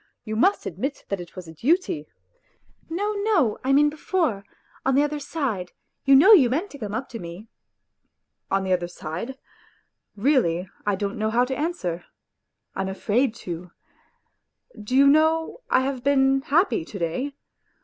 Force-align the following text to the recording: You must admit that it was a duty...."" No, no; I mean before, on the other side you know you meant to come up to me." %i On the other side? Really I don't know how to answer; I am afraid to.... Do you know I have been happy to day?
You 0.23 0.35
must 0.35 0.65
admit 0.65 1.05
that 1.09 1.21
it 1.21 1.35
was 1.35 1.47
a 1.47 1.53
duty...."" 1.53 2.07
No, 2.89 3.13
no; 3.13 3.59
I 3.63 3.71
mean 3.71 3.87
before, 3.87 4.43
on 4.83 4.95
the 4.95 5.03
other 5.03 5.19
side 5.19 5.73
you 6.05 6.15
know 6.15 6.33
you 6.33 6.49
meant 6.49 6.71
to 6.71 6.79
come 6.79 6.95
up 6.95 7.07
to 7.09 7.19
me." 7.19 7.49
%i 8.49 8.55
On 8.57 8.63
the 8.63 8.73
other 8.73 8.87
side? 8.87 9.37
Really 10.15 10.67
I 10.87 10.95
don't 10.95 11.19
know 11.19 11.29
how 11.29 11.45
to 11.45 11.55
answer; 11.55 12.05
I 12.73 12.81
am 12.81 12.89
afraid 12.89 13.35
to.... 13.45 13.69
Do 14.81 14.95
you 14.95 15.05
know 15.05 15.61
I 15.69 15.81
have 15.81 16.03
been 16.03 16.41
happy 16.41 16.83
to 16.83 16.97
day? 16.97 17.35